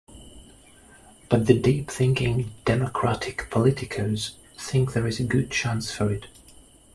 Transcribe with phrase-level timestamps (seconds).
[1.29, 6.25] But the deep-thinking Democratic politicos think there is a good chance for it.